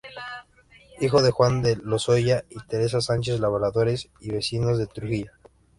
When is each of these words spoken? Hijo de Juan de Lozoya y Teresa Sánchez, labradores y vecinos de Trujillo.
Hijo 0.99 1.21
de 1.21 1.29
Juan 1.29 1.61
de 1.61 1.75
Lozoya 1.75 2.43
y 2.49 2.59
Teresa 2.65 3.01
Sánchez, 3.01 3.39
labradores 3.39 4.09
y 4.19 4.31
vecinos 4.31 4.79
de 4.79 4.87
Trujillo. 4.87 5.31